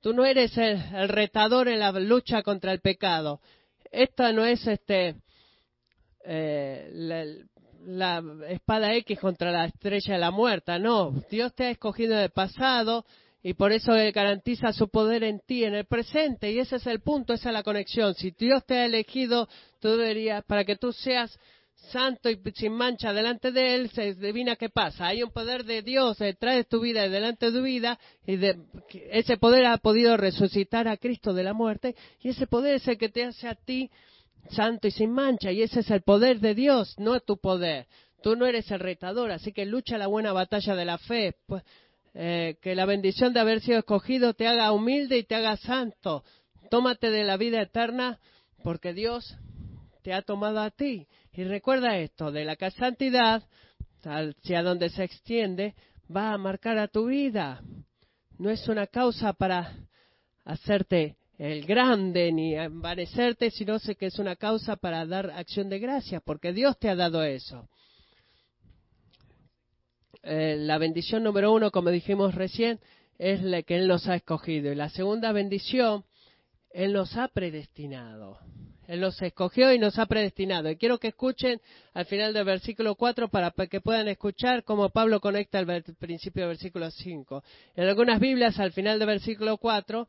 [0.00, 3.40] tú no eres el, retador en la lucha contra el pecado.
[3.92, 5.14] Esta no es este
[6.24, 6.90] eh,
[7.86, 10.80] la, espada X contra la estrella de la muerta.
[10.80, 13.06] No, Dios te ha escogido en el pasado
[13.46, 16.50] y por eso Él garantiza su poder en ti en el presente.
[16.50, 18.12] Y ese es el punto, esa es la conexión.
[18.16, 21.38] Si Dios te ha elegido, tú deberías, para que tú seas
[21.92, 25.06] santo y sin mancha delante de Él, se adivina qué pasa.
[25.06, 28.36] Hay un poder de Dios detrás de tu vida y delante de tu vida, y
[29.12, 32.98] ese poder ha podido resucitar a Cristo de la muerte, y ese poder es el
[32.98, 33.92] que te hace a ti
[34.50, 37.86] santo y sin mancha, y ese es el poder de Dios, no tu poder.
[38.24, 41.36] Tú no eres el retador, así que lucha la buena batalla de la fe.
[41.46, 41.62] Pues,
[42.18, 46.24] eh, que la bendición de haber sido escogido te haga humilde y te haga santo.
[46.70, 48.18] Tómate de la vida eterna,
[48.64, 49.36] porque Dios
[50.02, 51.06] te ha tomado a ti.
[51.34, 53.42] Y recuerda esto, de la santidad,
[54.02, 55.74] hacia donde se extiende,
[56.14, 57.60] va a marcar a tu vida.
[58.38, 59.74] No es una causa para
[60.46, 66.20] hacerte el grande ni envanecerte, sino que es una causa para dar acción de gracia,
[66.20, 67.68] porque Dios te ha dado eso.
[70.28, 72.80] Eh, la bendición número uno, como dijimos recién,
[73.16, 74.72] es la que Él nos ha escogido.
[74.72, 76.04] Y la segunda bendición,
[76.70, 78.38] Él nos ha predestinado.
[78.88, 80.68] Él nos escogió y nos ha predestinado.
[80.68, 81.60] Y quiero que escuchen
[81.94, 86.50] al final del versículo 4 para que puedan escuchar cómo Pablo conecta el principio del
[86.50, 87.44] versículo 5.
[87.76, 90.08] En algunas Biblias, al final del versículo 4,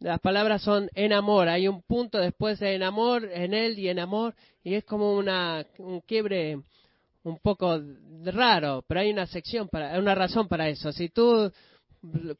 [0.00, 1.48] las palabras son en amor.
[1.48, 5.14] Hay un punto después de en amor, en él y en amor, y es como
[5.14, 6.62] una, un quiebre
[7.22, 7.80] un poco
[8.24, 10.92] raro, pero hay una sección, para, una razón para eso.
[10.92, 11.52] Si tú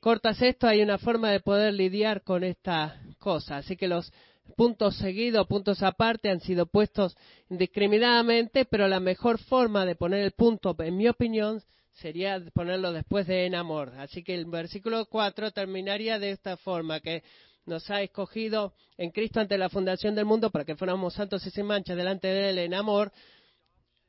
[0.01, 3.59] cortas esto, hay una forma de poder lidiar con esta cosa.
[3.59, 4.13] Así que los
[4.57, 7.17] puntos seguidos, puntos aparte, han sido puestos
[7.49, 11.63] indiscriminadamente, pero la mejor forma de poner el punto, en mi opinión,
[11.93, 13.93] sería ponerlo después de en amor.
[13.99, 17.23] Así que el versículo 4 terminaría de esta forma, que
[17.67, 21.51] nos ha escogido en Cristo ante la fundación del mundo para que fuéramos santos y
[21.51, 23.13] sin mancha delante de Él en amor,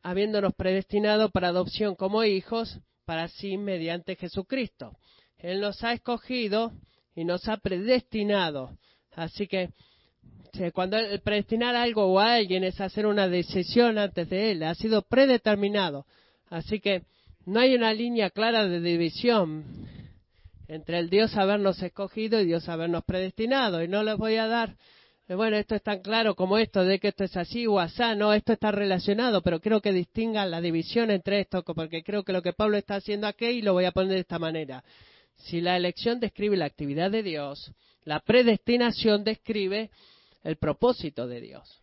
[0.03, 4.97] habiéndonos predestinado para adopción como hijos, para sí mediante Jesucristo.
[5.37, 6.71] Él nos ha escogido
[7.15, 8.77] y nos ha predestinado.
[9.13, 9.69] Así que
[10.73, 15.01] cuando predestinar algo o a alguien es hacer una decisión antes de él, ha sido
[15.01, 16.05] predeterminado.
[16.49, 17.03] Así que
[17.45, 19.63] no hay una línea clara de división
[20.67, 23.83] entre el Dios habernos escogido y Dios habernos predestinado.
[23.83, 24.75] Y no les voy a dar, eh,
[25.37, 28.33] bueno, esto es tan claro como esto, de que esto es así o asá, no,
[28.33, 32.41] esto está relacionado, pero creo que distingan la división entre esto, porque creo que lo
[32.41, 34.83] que Pablo está haciendo aquí, lo voy a poner de esta manera.
[35.35, 37.71] Si la elección describe la actividad de Dios,
[38.03, 39.89] la predestinación describe
[40.43, 41.80] el propósito de Dios.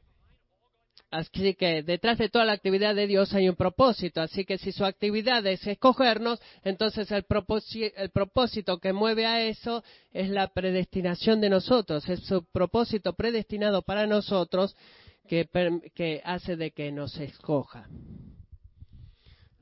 [1.10, 4.20] Así que detrás de toda la actividad de Dios hay un propósito.
[4.20, 10.28] Así que si su actividad es escogernos, entonces el, propósito que mueve a eso es
[10.28, 12.06] la predestinación de nosotros.
[12.08, 14.76] Es su propósito predestinado para nosotros
[15.26, 15.48] que,
[15.94, 17.88] que hace de que nos escoja.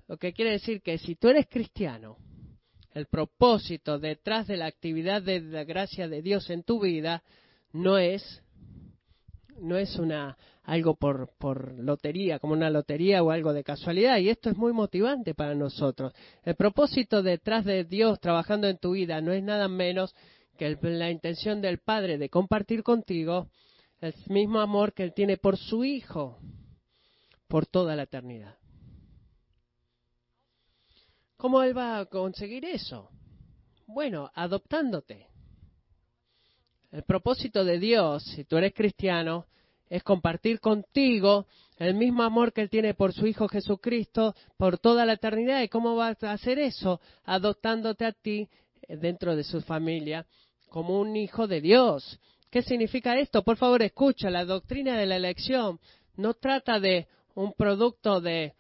[0.08, 2.16] Lo que quiere decir que si tú eres cristiano,
[2.92, 7.22] el propósito detrás de la actividad de la gracia de Dios en tu vida
[7.72, 8.42] no es
[9.60, 14.18] no es una algo por, por lotería, como una lotería o algo de casualidad.
[14.18, 16.12] Y esto es muy motivante para nosotros.
[16.42, 20.14] El propósito detrás de Dios trabajando en tu vida no es nada menos
[20.58, 23.48] que la intención del Padre de compartir contigo
[24.00, 26.38] el mismo amor que Él tiene por su Hijo
[27.46, 28.56] por toda la eternidad.
[31.36, 33.08] ¿Cómo Él va a conseguir eso?
[33.86, 35.28] Bueno, adoptándote.
[36.90, 39.46] El propósito de Dios, si tú eres cristiano,
[39.88, 41.46] es compartir contigo
[41.78, 45.62] el mismo amor que Él tiene por su Hijo Jesucristo por toda la eternidad.
[45.62, 47.00] ¿Y cómo va a hacer eso?
[47.24, 48.48] Adoptándote a ti
[48.82, 50.26] eh, dentro de su familia
[50.68, 52.18] como un hijo de Dios.
[52.50, 53.42] ¿Qué significa esto?
[53.42, 55.78] Por favor, escucha, la doctrina de la elección
[56.16, 58.54] no trata de un producto de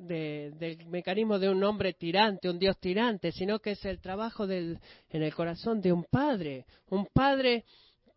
[0.00, 4.78] del mecanismo de un hombre tirante, un Dios tirante, sino que es el trabajo del,
[5.10, 7.64] en el corazón de un padre, un padre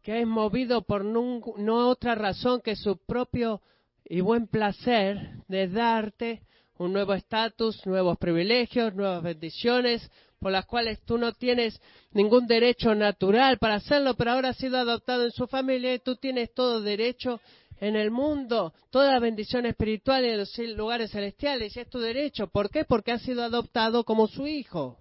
[0.09, 3.61] que es movido por no, otra razón que su propio
[4.03, 6.41] y buen placer de darte
[6.79, 11.79] un nuevo estatus, nuevos privilegios, nuevas bendiciones, por las cuales tú no tienes
[12.11, 16.15] ningún derecho natural para hacerlo, pero ahora has sido adoptado en su familia y tú
[16.15, 17.39] tienes todo derecho
[17.79, 22.47] en el mundo, toda la bendición espiritual en los lugares celestiales, y es tu derecho.
[22.47, 22.83] ¿Por qué?
[22.83, 24.97] Porque has sido adoptado como su hijo.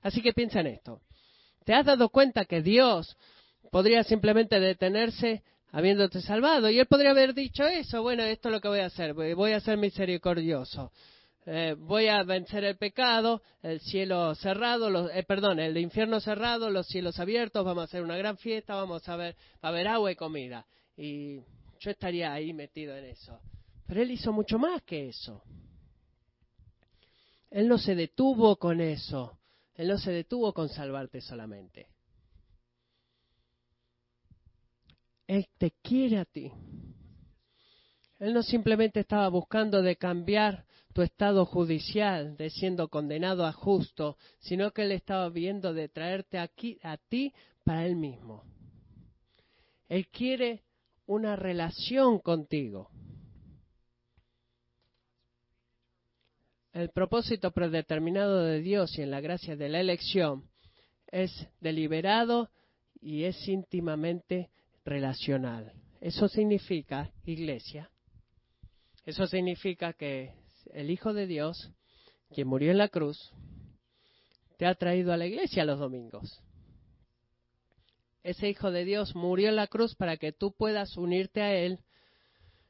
[0.00, 1.02] Así que piensa en esto.
[1.66, 3.14] ¿Te has dado cuenta que Dios
[3.70, 5.42] podría simplemente detenerse
[5.72, 6.70] habiéndote salvado?
[6.70, 9.52] Y Él podría haber dicho eso, bueno, esto es lo que voy a hacer, voy
[9.52, 10.92] a ser misericordioso.
[11.48, 16.88] Eh, voy a vencer el pecado, el cielo cerrado, eh, perdón, el infierno cerrado, los
[16.88, 20.66] cielos abiertos, vamos a hacer una gran fiesta, vamos a ver, a agua y comida.
[20.96, 21.36] Y
[21.78, 23.38] yo estaría ahí metido en eso.
[23.86, 25.44] Pero Él hizo mucho más que eso.
[27.48, 29.38] Él no se detuvo con eso.
[29.76, 31.86] Él no se detuvo con salvarte solamente.
[35.26, 36.52] Él te quiere a ti.
[38.18, 44.16] Él no simplemente estaba buscando de cambiar tu estado judicial de siendo condenado a justo,
[44.38, 48.44] sino que Él estaba viendo de traerte aquí a ti para Él mismo.
[49.88, 50.62] Él quiere
[51.06, 52.90] una relación contigo.
[56.72, 60.44] El propósito predeterminado de Dios y en la gracia de la elección
[61.08, 62.50] es deliberado
[63.00, 64.50] y es íntimamente
[64.86, 65.72] relacional.
[66.00, 67.90] Eso significa, iglesia,
[69.04, 70.32] eso significa que
[70.72, 71.72] el Hijo de Dios,
[72.30, 73.32] quien murió en la cruz,
[74.56, 76.40] te ha traído a la iglesia los domingos.
[78.22, 81.80] Ese Hijo de Dios murió en la cruz para que tú puedas unirte a Él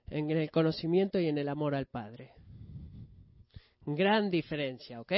[0.09, 2.33] en el conocimiento y en el amor al Padre.
[3.87, 5.13] Gran diferencia, ¿ok?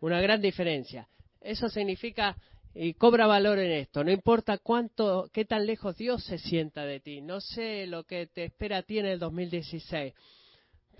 [0.00, 1.08] Una gran diferencia.
[1.40, 2.36] Eso significa
[2.74, 4.04] y cobra valor en esto.
[4.04, 7.20] No importa cuánto, qué tan lejos Dios se sienta de ti.
[7.20, 10.14] No sé lo que te espera a ti en el 2016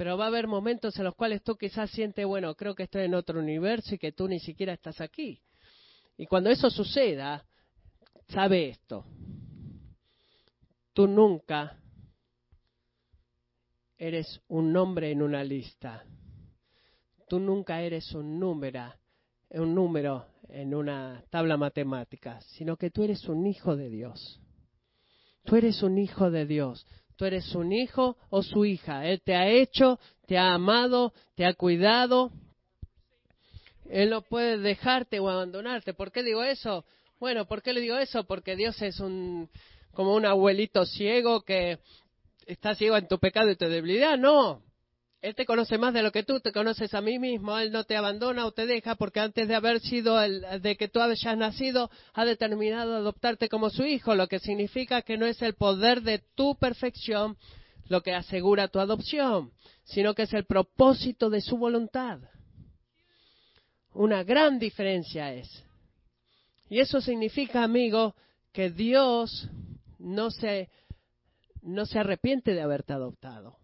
[0.00, 3.02] pero va a haber momentos en los cuales tú quizás sientes, bueno, creo que estoy
[3.02, 5.42] en otro universo y que tú ni siquiera estás aquí.
[6.16, 7.44] Y cuando eso suceda,
[8.28, 9.04] sabe esto,
[10.94, 11.78] tú nunca
[13.98, 16.02] eres un nombre en una lista,
[17.28, 18.94] tú nunca eres un número,
[19.50, 24.40] un número en una tabla matemática, sino que tú eres un hijo de Dios.
[25.44, 26.86] Tú eres un hijo de Dios.
[27.16, 29.06] Tú eres un hijo o su hija.
[29.06, 32.32] Él te ha hecho, te ha amado, te ha cuidado.
[33.88, 35.94] Él no puede dejarte o abandonarte.
[35.94, 36.84] ¿Por qué digo eso?
[37.18, 38.24] Bueno, ¿por qué le digo eso?
[38.24, 39.50] Porque Dios es un
[39.92, 41.78] como un abuelito ciego que
[42.46, 44.16] está ciego en tu pecado y tu debilidad.
[44.16, 44.62] No,
[45.22, 47.58] él te conoce más de lo que tú te conoces a mí mismo.
[47.58, 50.88] Él no te abandona o te deja porque antes de haber sido, el, de que
[50.88, 55.42] tú hayas nacido, ha determinado adoptarte como su hijo, lo que significa que no es
[55.42, 57.36] el poder de tu perfección
[57.88, 59.52] lo que asegura tu adopción,
[59.82, 62.20] sino que es el propósito de su voluntad.
[63.92, 65.64] Una gran diferencia es.
[66.68, 68.14] Y eso significa, amigo,
[68.52, 69.48] que Dios
[69.98, 70.70] no se,
[71.62, 73.59] no se arrepiente de haberte adoptado.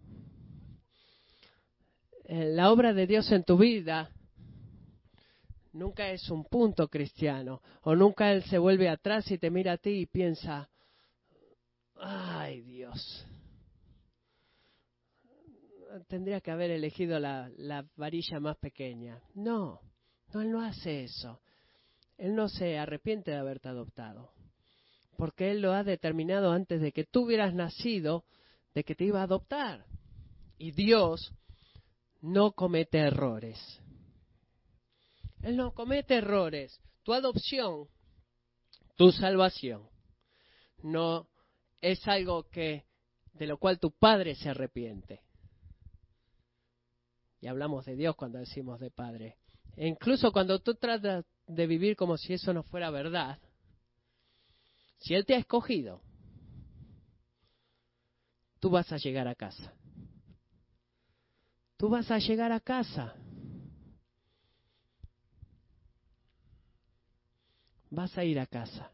[2.28, 4.10] Eh, la obra de Dios en tu vida
[5.72, 9.76] nunca es un punto cristiano, o nunca Él se vuelve atrás y te mira a
[9.76, 10.68] ti y piensa,
[11.94, 13.24] ay Dios,
[16.08, 19.22] tendría que haber elegido la, la varilla más pequeña.
[19.34, 19.80] No,
[20.34, 21.40] no, Él no hace eso.
[22.18, 24.32] Él no se arrepiente de haberte adoptado,
[25.16, 28.24] porque Él lo ha determinado antes de que tú hubieras nacido,
[28.74, 29.84] de que te iba a adoptar.
[30.58, 31.32] Y Dios
[32.26, 33.56] no comete errores.
[35.42, 36.80] Él no comete errores.
[37.04, 37.88] Tu adopción,
[38.96, 39.88] tu salvación,
[40.82, 41.28] no
[41.80, 42.84] es algo que
[43.32, 45.22] de lo cual tu padre se arrepiente.
[47.40, 49.36] Y hablamos de Dios cuando decimos de padre.
[49.76, 53.38] E incluso cuando tú tratas de vivir como si eso no fuera verdad,
[54.98, 56.02] si Él te ha escogido,
[58.58, 59.72] tú vas a llegar a casa.
[61.76, 63.14] Tú vas a llegar a casa.
[67.90, 68.90] Vas a ir a casa.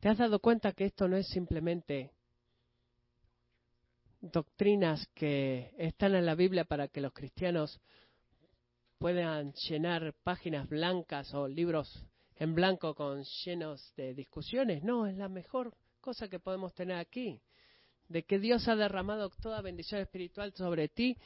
[0.00, 2.12] ¿Te has dado cuenta que esto no es simplemente
[4.20, 7.80] doctrinas que están en la Biblia para que los cristianos
[8.98, 12.04] puedan llenar páginas blancas o libros
[12.36, 14.82] en blanco con llenos de discusiones.
[14.82, 17.40] No, es la mejor cosa que podemos tener aquí,
[18.08, 21.16] de que Dios ha derramado toda bendición espiritual sobre ti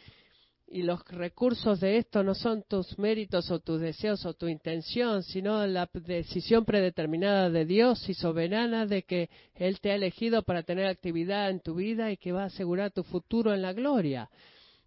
[0.69, 5.23] Y los recursos de esto no son tus méritos o tus deseos o tu intención,
[5.23, 10.65] sino la decisión predeterminada de Dios y soberana de que Él te ha elegido para
[10.65, 14.29] tener actividad en tu vida y que va a asegurar tu futuro en la gloria.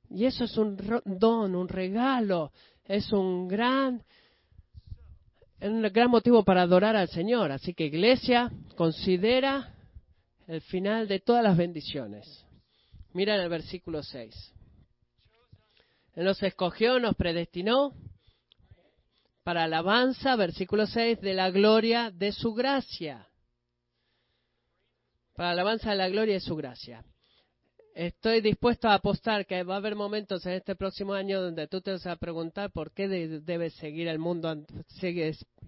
[0.09, 2.51] Y eso es un don, un regalo,
[2.85, 4.03] es un gran,
[5.61, 7.51] un gran motivo para adorar al Señor.
[7.51, 9.75] Así que iglesia, considera
[10.47, 12.45] el final de todas las bendiciones.
[13.13, 14.53] Mira en el versículo 6.
[16.15, 17.93] Él nos escogió, nos predestinó
[19.43, 23.27] para alabanza, versículo 6, de la gloria de su gracia.
[25.35, 27.03] Para alabanza de la gloria de su gracia.
[27.99, 31.81] Estoy dispuesto a apostar que va a haber momentos en este próximo año donde tú
[31.81, 34.55] te vas a preguntar por qué debes seguir el mundo,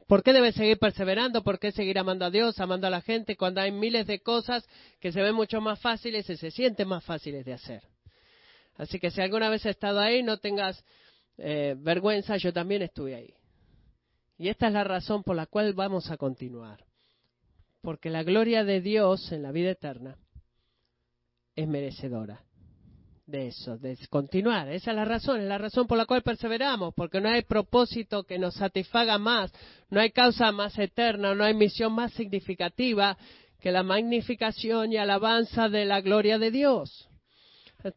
[0.08, 3.36] por qué debes seguir perseverando, por qué seguir amando a Dios, amando a la gente,
[3.36, 4.66] cuando hay miles de cosas
[5.02, 7.84] que se ven mucho más fáciles y se sienten más fáciles de hacer.
[8.78, 10.82] Así que si alguna vez has estado ahí, no tengas
[11.38, 13.34] eh, vergüenza, yo también estuve ahí.
[14.38, 16.86] Y esta es la razón por la cual vamos a continuar.
[17.82, 20.16] Porque la gloria de Dios en la vida eterna
[21.56, 22.42] es merecedora
[23.26, 24.68] de eso, de continuar.
[24.70, 28.24] Esa es la razón, es la razón por la cual perseveramos, porque no hay propósito
[28.24, 29.52] que nos satisfaga más,
[29.90, 33.18] no hay causa más eterna, no hay misión más significativa
[33.60, 37.08] que la magnificación y alabanza de la gloria de Dios.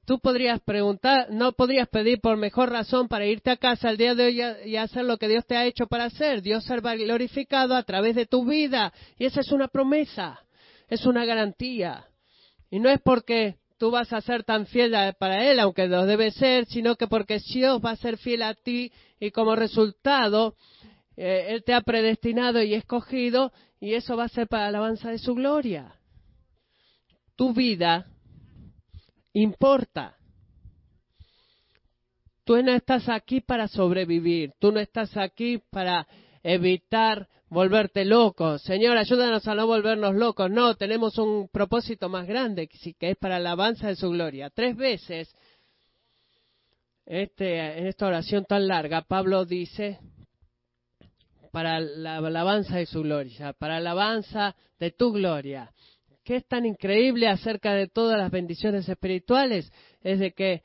[0.06, 4.14] Tú podrías preguntar, no podrías pedir por mejor razón para irte a casa el día
[4.14, 6.40] de hoy y hacer lo que Dios te ha hecho para hacer.
[6.40, 8.94] Dios será glorificado a través de tu vida.
[9.18, 10.40] Y esa es una promesa,
[10.88, 12.06] es una garantía.
[12.74, 16.32] Y no es porque tú vas a ser tan fiel para Él, aunque lo debe
[16.32, 20.56] ser, sino que porque Dios va a ser fiel a ti y como resultado
[21.16, 25.08] eh, Él te ha predestinado y escogido y eso va a ser para la alabanza
[25.12, 25.94] de su gloria.
[27.36, 28.08] Tu vida
[29.34, 30.16] importa.
[32.42, 36.08] Tú no estás aquí para sobrevivir, tú no estás aquí para
[36.44, 38.58] evitar volverte loco.
[38.58, 40.50] Señor, ayúdanos a no volvernos locos.
[40.50, 44.50] No, tenemos un propósito más grande, que es para la alabanza de su gloria.
[44.50, 45.34] Tres veces
[47.06, 49.98] este, en esta oración tan larga, Pablo dice,
[51.50, 55.70] para la alabanza de su gloria, para la alabanza de tu gloria.
[56.24, 59.70] ¿Qué es tan increíble acerca de todas las bendiciones espirituales?
[60.02, 60.62] Es de que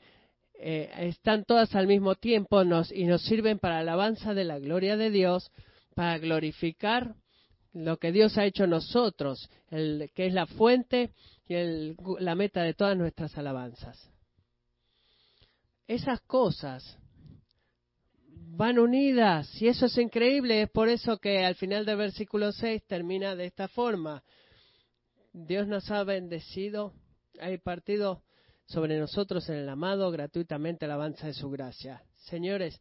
[0.58, 4.58] eh, están todas al mismo tiempo nos, y nos sirven para la alabanza de la
[4.58, 5.50] gloria de Dios,
[5.94, 7.14] para glorificar
[7.72, 11.12] lo que Dios ha hecho nosotros, el, que es la fuente
[11.46, 14.10] y el, la meta de todas nuestras alabanzas.
[15.86, 16.98] Esas cosas
[18.26, 22.84] van unidas y eso es increíble, es por eso que al final del versículo 6
[22.86, 24.22] termina de esta forma.
[25.32, 26.92] Dios nos ha bendecido,
[27.40, 28.22] ha impartido
[28.66, 32.02] sobre nosotros en el amado gratuitamente alabanza de su gracia.
[32.26, 32.80] Señores,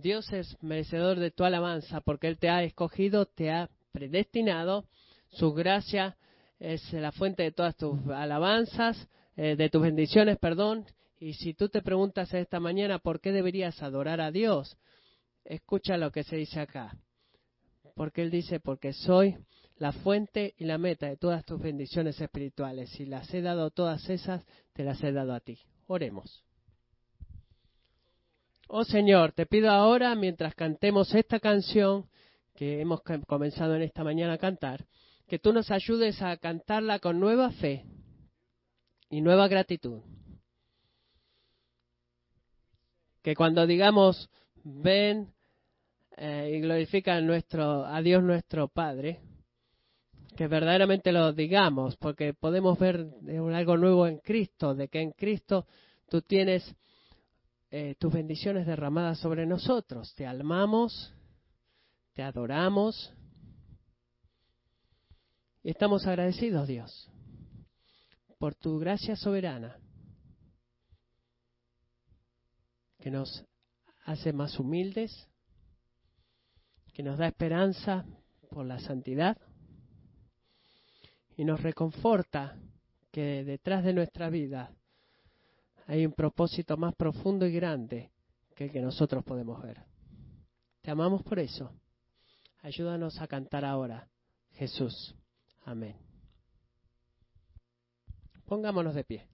[0.00, 4.86] Dios es merecedor de tu alabanza porque Él te ha escogido, te ha predestinado.
[5.30, 6.16] Su gracia
[6.58, 10.84] es la fuente de todas tus alabanzas, eh, de tus bendiciones, perdón.
[11.18, 14.76] Y si tú te preguntas esta mañana por qué deberías adorar a Dios,
[15.44, 16.96] escucha lo que se dice acá.
[17.94, 19.36] Porque Él dice, porque soy
[19.78, 22.98] la fuente y la meta de todas tus bendiciones espirituales.
[23.00, 24.44] Y las he dado todas esas,
[24.74, 25.58] te las he dado a ti.
[25.86, 26.45] Oremos.
[28.68, 32.08] Oh Señor, te pido ahora, mientras cantemos esta canción
[32.56, 34.86] que hemos comenzado en esta mañana a cantar,
[35.28, 37.84] que tú nos ayudes a cantarla con nueva fe
[39.08, 40.00] y nueva gratitud.
[43.22, 44.28] Que cuando digamos,
[44.64, 45.32] ven
[46.16, 49.20] eh, y glorifica nuestro, a Dios nuestro Padre,
[50.36, 53.06] que verdaderamente lo digamos, porque podemos ver
[53.54, 55.66] algo nuevo en Cristo, de que en Cristo
[56.08, 56.74] tú tienes
[57.78, 60.14] eh, tus bendiciones derramadas sobre nosotros.
[60.14, 61.12] Te amamos,
[62.14, 63.12] te adoramos
[65.62, 67.10] y estamos agradecidos, Dios,
[68.38, 69.78] por tu gracia soberana
[72.98, 73.44] que nos
[74.06, 75.28] hace más humildes,
[76.94, 78.06] que nos da esperanza
[78.48, 79.36] por la santidad
[81.36, 82.58] y nos reconforta
[83.12, 84.72] que detrás de nuestra vida
[85.86, 88.10] hay un propósito más profundo y grande
[88.54, 89.82] que el que nosotros podemos ver.
[90.82, 91.72] Te amamos por eso.
[92.60, 94.08] Ayúdanos a cantar ahora,
[94.52, 95.14] Jesús.
[95.64, 95.96] Amén.
[98.46, 99.28] Pongámonos de pie.